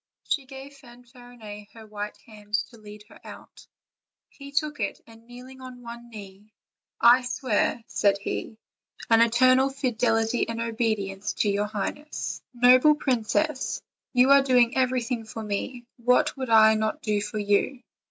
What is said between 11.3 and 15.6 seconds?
to your highness. Noble princess, you are doing everything for